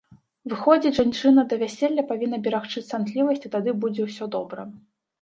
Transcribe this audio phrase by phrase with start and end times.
[0.53, 4.61] Выходзіць, жанчына да вяселля павінна берагчы цнатлівасць і тады будзе ўсё добра.